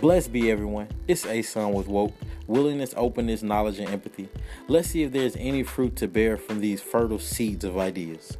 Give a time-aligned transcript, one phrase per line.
[0.00, 0.88] Blessed be everyone.
[1.08, 2.12] It's A Son with Woke.
[2.46, 4.28] Willingness, openness, knowledge, and empathy.
[4.68, 8.36] Let's see if there's any fruit to bear from these fertile seeds of ideas.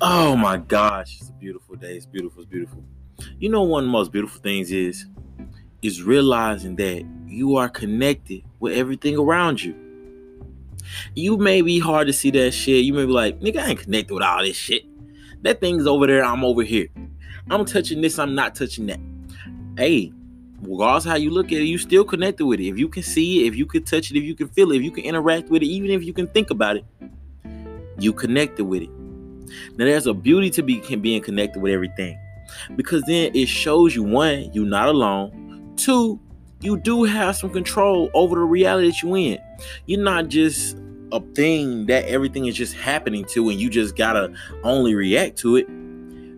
[0.00, 1.96] Oh my gosh, it's a beautiful day.
[1.96, 2.42] It's beautiful.
[2.42, 2.84] It's beautiful.
[3.38, 5.06] You know, one of the most beautiful things is
[5.82, 9.87] is realizing that you are connected with everything around you.
[11.14, 12.84] You may be hard to see that shit.
[12.84, 14.84] You may be like, nigga, I ain't connected with all this shit.
[15.42, 16.88] That thing's over there, I'm over here.
[17.50, 19.00] I'm touching this, I'm not touching that.
[19.76, 20.12] Hey,
[20.60, 22.68] regardless how you look at it, you still connected with it.
[22.68, 24.76] If you can see it, if you can touch it, if you can feel it,
[24.76, 26.84] if you can interact with it, even if you can think about it,
[27.98, 28.90] you connected with it.
[29.76, 32.18] Now there's a beauty to be can being connected with everything.
[32.76, 35.74] Because then it shows you one, you're not alone.
[35.76, 36.20] Two,
[36.60, 39.38] you do have some control over the reality that you in.
[39.86, 40.76] You're not just
[41.12, 44.32] a thing that everything is just happening to and you just gotta
[44.64, 45.66] only react to it.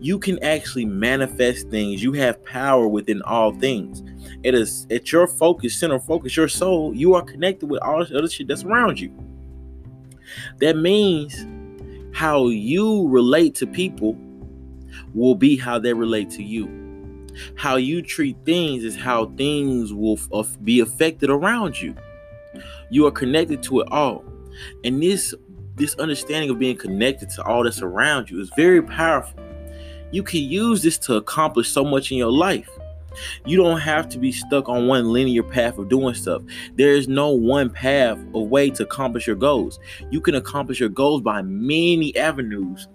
[0.00, 2.02] You can actually manifest things.
[2.02, 4.02] You have power within all things.
[4.42, 8.18] It is at your focus, center focus, your soul, you are connected with all the
[8.18, 9.12] other shit that's around you.
[10.58, 11.46] That means
[12.14, 14.16] how you relate to people
[15.14, 16.66] will be how they relate to you.
[17.56, 21.94] How you treat things is how things will uh, be affected around you.
[22.90, 24.24] You are connected to it all.
[24.84, 25.34] And this
[25.76, 29.40] this understanding of being connected to all that's around you is very powerful.
[30.10, 32.68] You can use this to accomplish so much in your life.
[33.44, 36.42] You don't have to be stuck on one linear path of doing stuff.
[36.76, 39.78] There is no one path or way to accomplish your goals.
[40.10, 42.88] You can accomplish your goals by many avenues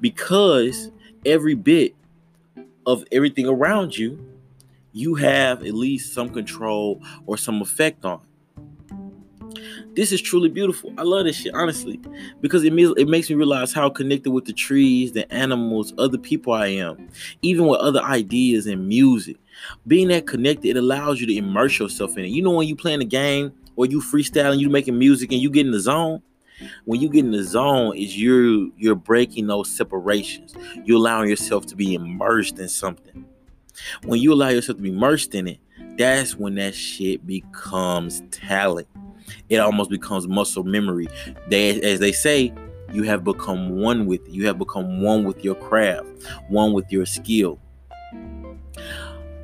[0.00, 0.90] because
[1.24, 1.94] every bit
[2.86, 4.18] of everything around you,
[4.92, 8.20] you have at least some control or some effect on.
[9.94, 10.92] This is truly beautiful.
[10.98, 11.98] I love this shit, honestly,
[12.42, 16.18] because it makes, it makes me realize how connected with the trees, the animals, other
[16.18, 17.08] people I am,
[17.40, 19.36] even with other ideas and music.
[19.86, 22.28] Being that connected, it allows you to immerse yourself in it.
[22.28, 25.48] You know, when you playing a game or you freestyling, you making music and you
[25.48, 26.20] get in the zone.
[26.84, 30.54] When you get in the zone, is you're you're breaking those separations.
[30.84, 33.24] You're allowing yourself to be immersed in something.
[34.04, 35.58] When you allow yourself to be immersed in it,
[35.98, 38.88] that's when that shit becomes talent.
[39.48, 41.08] It almost becomes muscle memory.
[41.48, 42.52] They, as they say,
[42.92, 44.30] you have become one with it.
[44.30, 46.06] You have become one with your craft,
[46.48, 47.58] one with your skill.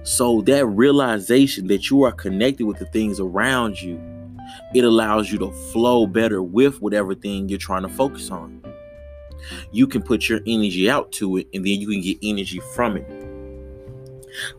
[0.05, 4.01] So that realization that you are connected with the things around you,
[4.75, 8.63] it allows you to flow better with whatever thing you're trying to focus on.
[9.71, 12.97] You can put your energy out to it and then you can get energy from
[12.97, 13.07] it.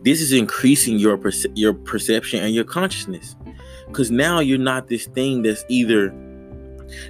[0.04, 3.36] This is increasing your perce- your perception and your consciousness.
[3.92, 6.14] Cuz now you're not this thing that's either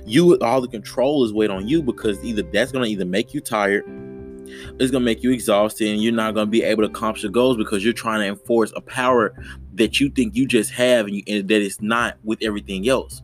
[0.06, 3.34] you all the control is weight on you because either that's going to either make
[3.34, 3.84] you tired
[4.80, 7.58] it's gonna make you exhausted and you're not gonna be able to accomplish your goals
[7.58, 9.34] because you're trying to enforce a power
[9.74, 13.22] that you think you just have and, you, and that it's not with everything else.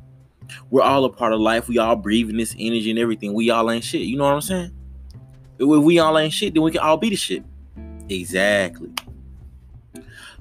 [0.69, 1.67] We're all a part of life.
[1.67, 3.33] We all breathing this energy and everything.
[3.33, 4.01] We all ain't shit.
[4.01, 4.71] You know what I'm saying?
[5.59, 7.43] If we all ain't shit, then we can all be the shit.
[8.07, 8.89] Exactly.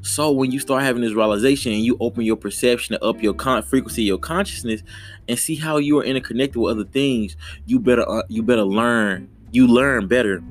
[0.00, 3.62] So when you start having this realization and you open your perception up your con-
[3.62, 4.82] frequency, your consciousness,
[5.26, 7.36] and see how you are interconnected with other things,
[7.66, 9.28] you better uh, you better learn.
[9.50, 10.42] You learn better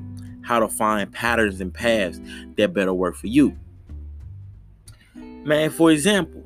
[0.48, 2.18] how to find patterns and paths
[2.56, 3.54] that better work for you.
[5.14, 6.42] Man, for example,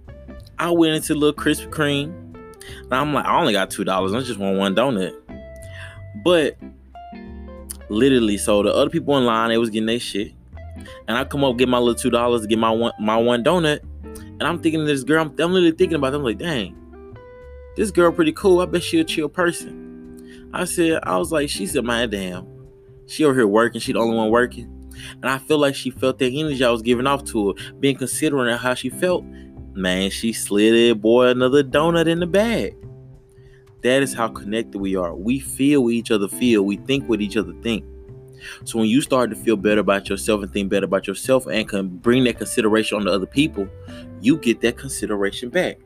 [0.59, 2.13] I went into little Krispy Kreme.
[2.91, 4.13] Now I'm like, I only got two dollars.
[4.13, 5.15] I just want one donut.
[6.25, 6.59] But
[7.91, 10.33] literally, so the other people in line, they was getting their shit.
[11.07, 13.83] And I come up get my little two dollars get my one my one donut.
[14.17, 17.17] And I'm thinking this girl, I'm, I'm literally thinking about them, like, dang,
[17.77, 18.59] this girl pretty cool.
[18.59, 20.51] I bet she a chill person.
[20.53, 22.52] I said, I was like, she said, man, damn.
[23.13, 23.79] She over here working.
[23.79, 24.91] She the only one working.
[25.21, 27.73] And I feel like she felt that energy I was giving off to her.
[27.79, 29.23] Being considering how she felt,
[29.75, 32.75] man, she slid it, boy, another donut in the bag.
[33.83, 35.15] That is how connected we are.
[35.15, 36.63] We feel what each other feel.
[36.63, 37.85] We think what each other think.
[38.65, 41.69] So when you start to feel better about yourself and think better about yourself and
[41.69, 43.69] can bring that consideration on to other people,
[44.23, 45.77] you get that consideration back.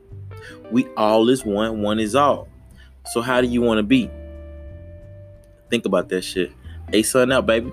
[0.71, 2.47] We all is one, one is all.
[3.11, 4.09] So how do you want to be?
[5.69, 6.53] Think about that shit.
[6.93, 7.71] A Son out, baby.